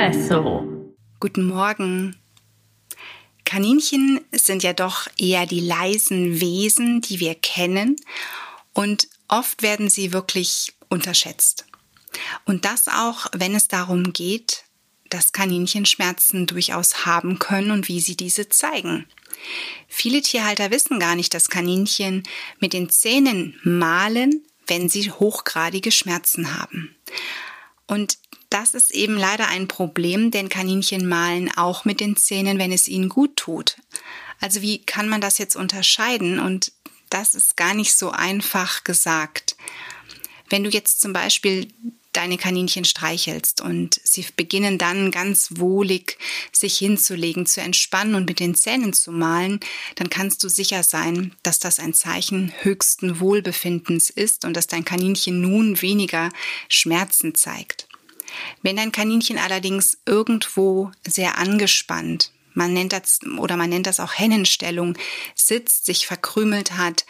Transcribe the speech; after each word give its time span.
Espresso. 0.00 0.66
Guten 1.20 1.44
Morgen. 1.44 2.16
Kaninchen 3.44 4.22
sind 4.32 4.62
ja 4.62 4.72
doch 4.72 5.08
eher 5.18 5.44
die 5.44 5.60
leisen 5.60 6.40
Wesen, 6.40 7.02
die 7.02 7.20
wir 7.20 7.34
kennen 7.34 7.96
und 8.72 9.08
oft 9.28 9.62
werden 9.62 9.90
sie 9.90 10.14
wirklich 10.14 10.72
unterschätzt. 10.88 11.66
Und 12.46 12.64
das 12.64 12.88
auch, 12.88 13.26
wenn 13.34 13.54
es 13.54 13.68
darum 13.68 14.14
geht, 14.14 14.64
dass 15.10 15.32
Kaninchen 15.32 15.84
Schmerzen 15.84 16.46
durchaus 16.46 17.04
haben 17.04 17.38
können 17.38 17.70
und 17.70 17.88
wie 17.88 18.00
sie 18.00 18.16
diese 18.16 18.48
zeigen. 18.48 19.06
Viele 19.86 20.22
Tierhalter 20.22 20.70
wissen 20.70 20.98
gar 20.98 21.14
nicht, 21.14 21.34
dass 21.34 21.50
Kaninchen 21.50 22.22
mit 22.58 22.72
den 22.72 22.88
Zähnen 22.88 23.60
malen, 23.64 24.46
wenn 24.66 24.88
sie 24.88 25.10
hochgradige 25.10 25.92
Schmerzen 25.92 26.58
haben. 26.58 26.96
Und 27.86 28.16
das 28.50 28.74
ist 28.74 28.90
eben 28.90 29.16
leider 29.16 29.48
ein 29.48 29.68
Problem, 29.68 30.30
denn 30.30 30.48
Kaninchen 30.48 31.08
malen 31.08 31.50
auch 31.56 31.84
mit 31.84 32.00
den 32.00 32.16
Zähnen, 32.16 32.58
wenn 32.58 32.72
es 32.72 32.88
ihnen 32.88 33.08
gut 33.08 33.36
tut. 33.36 33.76
Also 34.40 34.60
wie 34.60 34.78
kann 34.78 35.08
man 35.08 35.20
das 35.20 35.38
jetzt 35.38 35.56
unterscheiden? 35.56 36.40
Und 36.40 36.72
das 37.10 37.34
ist 37.34 37.56
gar 37.56 37.74
nicht 37.74 37.94
so 37.94 38.10
einfach 38.10 38.84
gesagt. 38.84 39.56
Wenn 40.48 40.64
du 40.64 40.70
jetzt 40.70 41.00
zum 41.00 41.12
Beispiel 41.12 41.68
deine 42.12 42.38
Kaninchen 42.38 42.84
streichelst 42.84 43.60
und 43.60 44.00
sie 44.02 44.26
beginnen 44.34 44.78
dann 44.78 45.12
ganz 45.12 45.50
wohlig 45.56 46.18
sich 46.50 46.76
hinzulegen, 46.76 47.46
zu 47.46 47.60
entspannen 47.60 48.16
und 48.16 48.26
mit 48.26 48.40
den 48.40 48.56
Zähnen 48.56 48.92
zu 48.92 49.12
malen, 49.12 49.60
dann 49.94 50.10
kannst 50.10 50.42
du 50.42 50.48
sicher 50.48 50.82
sein, 50.82 51.36
dass 51.44 51.60
das 51.60 51.78
ein 51.78 51.94
Zeichen 51.94 52.52
höchsten 52.62 53.20
Wohlbefindens 53.20 54.10
ist 54.10 54.44
und 54.44 54.56
dass 54.56 54.66
dein 54.66 54.84
Kaninchen 54.84 55.40
nun 55.40 55.80
weniger 55.82 56.30
Schmerzen 56.68 57.36
zeigt. 57.36 57.86
Wenn 58.62 58.78
ein 58.78 58.92
Kaninchen 58.92 59.38
allerdings 59.38 59.98
irgendwo 60.06 60.90
sehr 61.06 61.38
angespannt, 61.38 62.32
man 62.54 62.72
nennt 62.72 62.92
das 62.92 63.20
oder 63.38 63.56
man 63.56 63.70
nennt 63.70 63.86
das 63.86 64.00
auch 64.00 64.12
Hennenstellung, 64.12 64.96
sitzt, 65.34 65.86
sich 65.86 66.06
verkrümelt 66.06 66.76
hat, 66.76 67.06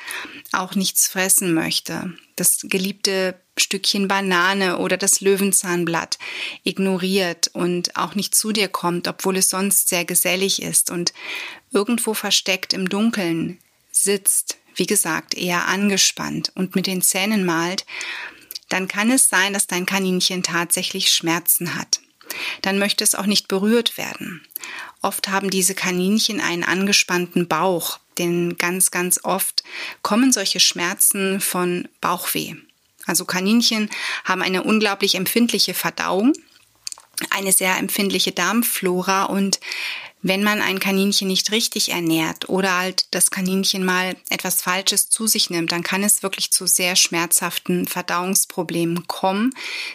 auch 0.53 0.75
nichts 0.75 1.09
fressen 1.09 1.55
möchte, 1.55 2.15
das 2.37 2.59
geliebte 2.65 3.41
Stückchen 3.57 4.09
Banane 4.09 4.79
oder 4.79 4.97
das 4.97 5.21
Löwenzahnblatt 5.21 6.19
ignoriert 6.63 7.49
und 7.53 7.97
auch 7.97 8.15
nicht 8.15 8.35
zu 8.35 8.53
dir 8.53 8.69
kommt, 8.69 9.09
obwohl 9.09 9.37
es 9.37 9.51
sonst 9.51 9.89
sehr 9.89 10.05
gesellig 10.05 10.63
ist 10.63 10.91
und 10.91 11.13
irgendwo 11.71 12.15
versteckt 12.15 12.73
im 12.73 12.89
Dunkeln 12.89 13.59
sitzt, 13.91 14.59
wie 14.77 14.87
gesagt, 14.87 15.35
eher 15.35 15.67
angespannt 15.67 16.53
und 16.55 16.75
mit 16.75 16.87
den 16.87 17.03
Zähnen 17.03 17.45
malt, 17.45 17.85
dann 18.71 18.89
kann 18.89 19.11
es 19.11 19.29
sein, 19.29 19.53
dass 19.53 19.67
dein 19.67 19.85
Kaninchen 19.85 20.43
tatsächlich 20.43 21.13
Schmerzen 21.13 21.75
hat. 21.77 22.01
Dann 22.63 22.79
möchte 22.79 23.05
es 23.05 23.15
auch 23.15 23.27
nicht 23.27 23.49
berührt 23.49 23.99
werden. 23.99 24.41
Oft 25.03 25.29
haben 25.29 25.51
diese 25.51 25.75
Kaninchen 25.75 26.41
einen 26.41 26.65
angespannten 26.65 27.49
Bauch, 27.49 27.99
denn 28.19 28.57
ganz, 28.57 28.91
ganz 28.91 29.21
oft 29.25 29.63
kommen 30.03 30.33
solche 30.33 30.61
Schmerzen 30.61 31.41
von 31.41 31.89
Bauchweh. 32.01 32.55
Also 33.07 33.25
Kaninchen 33.25 33.91
haben 34.25 34.43
eine 34.43 34.63
unglaublich 34.63 35.17
empfindliche 35.17 35.75
Verdauung, 35.75 36.33
eine 37.31 37.53
sehr 37.53 37.77
empfindliche 37.77 38.33
Darmflora 38.33 39.25
und 39.25 39.61
wenn 40.23 40.43
man 40.43 40.61
ein 40.61 40.81
Kaninchen 40.81 41.29
nicht 41.29 41.51
richtig 41.51 41.93
ernährt 41.93 42.49
oder 42.51 42.77
halt 42.77 43.07
das 43.11 43.31
Kaninchen 43.31 43.85
mal 43.85 44.17
etwas 44.29 44.61
Falsches 44.61 45.09
zu 45.09 45.27
sich 45.27 45.49
nimmt, 45.49 45.73
dann 45.73 45.83
kann 45.83 46.03
es 46.03 46.23
wirklich 46.23 46.51
zu 46.51 46.67
sehr 46.67 46.95
schmerzhaften 46.95 47.87
Verdauungsproblemen 47.87 49.07
kommen, 49.07 49.55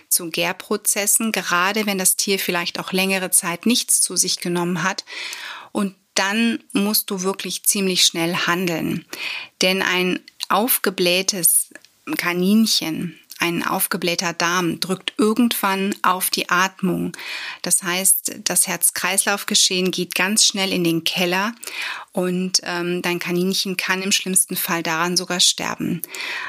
zu 0.09 0.31
Gärprozessen, 0.31 1.31
gerade 1.31 1.85
wenn 1.85 2.00
das 2.00 2.16
Tier 2.16 2.39
vielleicht 2.39 2.79
auch 2.79 2.91
längere 2.91 3.29
Zeit 3.29 3.67
nichts 3.67 4.01
zu 4.01 4.16
sich 4.16 4.39
genommen 4.39 4.81
hat. 4.81 5.05
Und 5.71 5.95
dann 6.16 6.63
musst 6.73 7.11
du 7.11 7.21
wirklich 7.21 7.63
ziemlich 7.63 8.05
schnell 8.05 8.35
handeln. 8.35 9.05
Denn 9.61 9.83
ein 9.83 10.21
aufgeblähtes 10.50 11.69
Kaninchen, 12.17 13.19
ein 13.40 13.66
aufgeblähter 13.66 14.34
Darm 14.34 14.79
drückt 14.79 15.13
irgendwann 15.18 15.94
auf 16.03 16.29
die 16.29 16.50
Atmung. 16.50 17.12
Das 17.62 17.84
heißt, 17.84 18.40
das 18.44 18.68
Herz-Kreislauf-Geschehen 18.68 19.91
geht 19.91 20.16
ganz 20.16 20.46
schnell 20.46 20.72
in 20.72 20.84
den 20.84 21.03
Keller 21.03 21.53
und 22.13 22.62
ähm, 22.63 23.01
dein 23.01 23.19
Kaninchen 23.19 23.75
kann 23.75 24.01
im 24.01 24.13
schlimmsten 24.13 24.56
Fall 24.56 24.84
daran 24.84 25.18
sogar 25.18 25.41
sterben. 25.41 26.01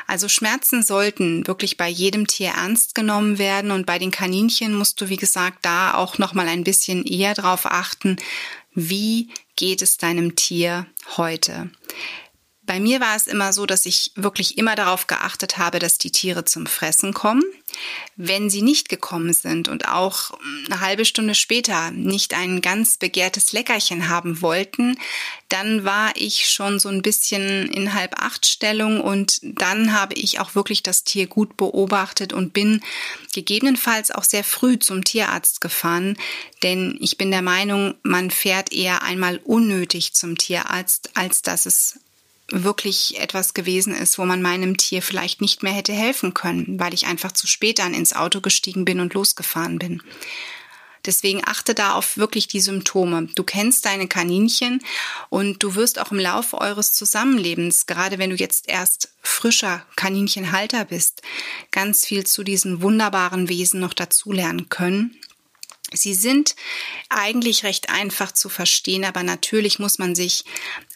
Also 0.07 0.29
Schmerzen 0.29 0.83
sollten 0.83 1.47
wirklich 1.47 1.77
bei 1.77 1.89
jedem 1.89 2.29
Tier 2.29 2.51
ernst 2.51 2.95
genommen 2.95 3.39
werden 3.39 3.73
und 3.73 3.85
bei 3.85 3.99
den 3.99 4.13
Kaninchen 4.13 4.75
musst 4.75 5.01
du, 5.01 5.09
wie 5.09 5.17
gesagt, 5.17 5.59
da 5.63 5.95
auch 5.95 6.19
noch 6.19 6.35
mal 6.35 6.47
ein 6.47 6.65
bisschen 6.65 7.05
eher 7.05 7.35
drauf 7.35 7.67
achten, 7.67 8.17
wie 8.75 9.31
geht 9.57 9.83
es 9.83 9.97
deinem 9.97 10.37
Tier 10.37 10.87
heute. 11.17 11.71
Bei 12.67 12.81
mir 12.81 13.01
war 13.01 13.15
es 13.15 13.29
immer 13.29 13.53
so, 13.53 13.65
dass 13.65 13.87
ich 13.87 14.11
wirklich 14.17 14.59
immer 14.59 14.75
darauf 14.75 15.07
geachtet 15.07 15.57
habe, 15.57 15.79
dass 15.79 15.99
die 15.99 16.11
Tiere 16.11 16.45
zum 16.45 16.67
Fressen 16.67 17.15
kommen. 17.15 17.45
Wenn 18.17 18.51
sie 18.51 18.63
nicht 18.63 18.89
gekommen 18.89 19.33
sind 19.33 19.69
und 19.69 19.89
auch 19.89 20.37
eine 20.67 20.81
halbe 20.81 21.05
Stunde 21.05 21.37
später 21.37 21.93
nicht 21.93 22.35
ein 22.35 22.63
ganz 22.63 22.97
begehrtes 22.97 23.53
Leckerchen 23.53 24.09
haben 24.09 24.43
wollten, 24.43 24.99
dann 25.49 25.85
war 25.85 26.11
ich 26.17 26.49
schon 26.49 26.81
so 26.81 26.89
ein 26.89 27.03
bisschen 27.03 27.69
in 27.69 27.95
halb 27.95 28.21
acht 28.21 28.47
Stellung 28.47 29.01
und 29.01 29.39
dann 29.43 29.93
habe 29.93 30.15
ich 30.15 30.41
auch 30.41 30.57
wirklich 30.57 30.83
das 30.83 31.05
Tier 31.05 31.29
gut 31.29 31.57
beobachtet 31.57 32.33
und 32.33 32.53
bin 32.53 32.83
gegebenenfalls 33.33 34.11
auch 34.11 34.25
sehr 34.25 34.43
früh 34.43 34.79
zum 34.79 35.05
Tierarzt 35.05 35.61
gefahren, 35.61 36.17
denn 36.63 36.97
ich 37.01 37.17
bin 37.17 37.31
der 37.31 37.43
Meinung, 37.43 37.95
man 38.03 38.31
fährt 38.31 38.73
eher 38.73 39.03
einmal 39.03 39.39
unnötig 39.45 40.15
zum 40.15 40.37
Tierarzt, 40.37 41.11
als 41.15 41.43
dass 41.43 41.67
es 41.67 42.01
wirklich 42.49 43.19
etwas 43.19 43.55
gewesen 43.55 43.95
ist, 43.95 44.19
wo 44.19 44.25
man 44.25 44.43
meinem 44.43 44.77
Tier 44.77 45.03
vielleicht 45.03 45.41
nicht 45.41 45.63
mehr 45.63 45.73
hätte 45.73 45.93
helfen 45.93 46.35
können, 46.35 46.79
weil 46.79 46.95
ich 46.95 47.07
einfach 47.07 47.33
zu 47.33 47.47
spät 47.47 47.79
dann 47.79 47.95
ins 47.95 48.15
Auto 48.15 48.41
gestiegen 48.41 48.85
bin 48.85 49.01
und 49.01 49.15
losgefahren 49.15 49.79
bin. 49.79 50.03
Deswegen 51.05 51.43
achte 51.47 51.73
da 51.73 51.93
auf 51.93 52.17
wirklich 52.17 52.49
die 52.49 52.61
Symptome. 52.61 53.29
Du 53.37 53.45
kennst 53.45 53.85
deine 53.85 54.09
Kaninchen 54.09 54.83
und 55.29 55.63
du 55.63 55.77
wirst 55.77 56.01
auch 56.01 56.11
im 56.11 56.19
Laufe 56.19 56.59
eures 56.59 56.93
Zusammenlebens, 56.93 57.87
gerade 57.87 58.19
wenn 58.19 58.31
du 58.31 58.37
jetzt 58.37 58.69
erst 58.69 59.11
frischer 59.23 59.87
Kaninchenhalter 59.95 60.85
bist, 60.85 61.23
ganz 61.71 62.05
viel 62.05 62.27
zu 62.27 62.43
diesen 62.43 62.83
wunderbaren 62.83 63.49
Wesen 63.49 63.79
noch 63.79 63.95
dazulernen 63.95 64.69
können 64.69 65.17
Sie 65.93 66.15
sind 66.15 66.57
eigentlich 67.09 67.63
recht 67.63 67.91
einfach 67.91 68.33
zu 68.33 68.49
verstehen, 68.49 69.05
aber 69.05 69.23
natürlich 69.23 69.79
muss 69.79 69.99
man 69.99 70.17
sich 70.17 70.45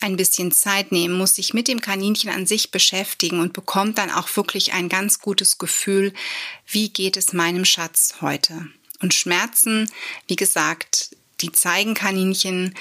ein 0.01 0.17
bisschen 0.17 0.51
Zeit 0.51 0.91
nehmen, 0.91 1.17
muss 1.17 1.37
sich 1.37 1.55
mit 1.55 1.69
dem 1.69 1.81
Kaninchen 1.81 2.31
an 2.31 2.45
sich 2.45 2.73
beschäftigen 2.73 3.39
und 3.39 3.53
bekommt 3.53 3.99
dann 3.99 4.11
auch 4.11 4.35
wirklich 4.37 4.73
ein 4.73 4.89
ganz 4.89 5.21
gutes 5.21 5.59
Gefühl, 5.59 6.13
wie 6.67 6.89
geht 6.89 7.17
es 7.17 7.33
meinem 7.33 7.65
Schatz 7.65 8.17
heute. 8.21 8.67
Und 9.01 9.15
Schmerzen, 9.15 9.91
wie 10.27 10.37
gesagt, 10.37 11.17
die 11.41 11.53
zeigen 11.53 11.95
Kaninchen 11.95 12.75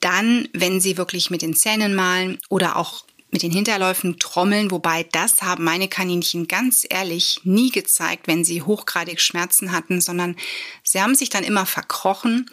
dann, 0.00 0.48
wenn 0.52 0.80
sie 0.80 0.96
wirklich 0.96 1.30
mit 1.30 1.42
den 1.42 1.54
Zähnen 1.54 1.94
malen 1.94 2.38
oder 2.48 2.76
auch 2.76 3.04
mit 3.32 3.42
den 3.42 3.50
Hinterläufen 3.50 4.18
trommeln, 4.18 4.70
wobei 4.70 5.04
das 5.10 5.42
haben 5.42 5.64
meine 5.64 5.88
Kaninchen 5.88 6.46
ganz 6.46 6.86
ehrlich 6.88 7.40
nie 7.44 7.70
gezeigt, 7.70 8.28
wenn 8.28 8.44
sie 8.44 8.62
hochgradig 8.62 9.20
Schmerzen 9.20 9.72
hatten, 9.72 10.00
sondern 10.00 10.36
sie 10.84 11.00
haben 11.00 11.14
sich 11.14 11.30
dann 11.30 11.42
immer 11.42 11.66
verkrochen 11.66 12.48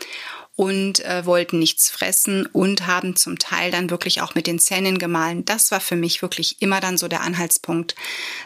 und 0.60 1.06
äh, 1.06 1.26
wollten 1.26 1.58
nichts 1.60 1.90
fressen 1.90 2.46
und 2.46 2.86
haben 2.86 3.16
zum 3.16 3.40
Teil 3.40 3.72
dann 3.72 3.90
wirklich 3.90 4.22
auch 4.22 4.36
mit 4.36 4.46
den 4.46 4.60
Zähnen 4.60 4.98
gemahlen. 4.98 5.46
Das 5.46 5.72
war 5.72 5.80
für 5.80 5.96
mich 5.96 6.22
wirklich 6.22 6.62
immer 6.62 6.82
dann 6.82 6.98
so 6.98 7.08
der 7.08 7.22
Anhaltspunkt. 7.22 7.96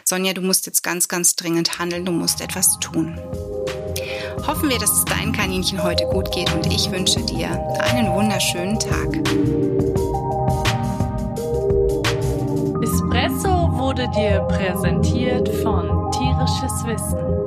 Sonja, 0.04 0.32
du 0.32 0.40
musst 0.40 0.66
jetzt 0.66 0.82
ganz, 0.82 1.08
ganz 1.08 1.34
dringend 1.34 1.80
handeln, 1.80 2.04
du 2.04 2.12
musst 2.12 2.40
etwas 2.40 2.78
tun. 2.78 3.18
Hoffen 4.46 4.68
wir, 4.68 4.78
dass 4.78 4.92
es 4.92 5.04
deinem 5.06 5.32
Kaninchen 5.32 5.82
heute 5.82 6.04
gut 6.04 6.30
geht 6.32 6.52
und 6.52 6.72
ich 6.72 6.88
wünsche 6.92 7.20
dir 7.22 7.48
einen 7.80 8.12
wunderschönen 8.12 8.78
Tag. 8.78 9.73
Wurde 13.72 14.06
dir 14.10 14.40
präsentiert 14.40 15.48
von 15.62 16.10
Tierisches 16.12 16.84
Wissen. 16.86 17.43